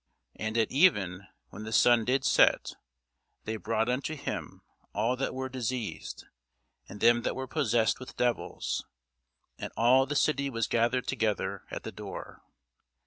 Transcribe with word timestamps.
And 0.35 0.57
at 0.57 0.71
even, 0.71 1.27
when 1.51 1.61
the 1.63 1.71
sun 1.71 2.05
did 2.05 2.23
set, 2.25 2.73
they 3.43 3.55
brought 3.55 3.87
unto 3.87 4.15
him 4.15 4.63
all 4.95 5.15
that 5.17 5.31
were 5.31 5.47
diseased, 5.47 6.25
and 6.89 6.99
them 7.01 7.21
that 7.21 7.35
were 7.35 7.45
possessed 7.45 7.99
with 7.99 8.17
devils. 8.17 8.83
And 9.59 9.71
all 9.77 10.07
the 10.07 10.15
city 10.15 10.49
was 10.49 10.65
gathered 10.65 11.05
together 11.05 11.65
at 11.69 11.83
the 11.83 11.91
door. 11.91 12.41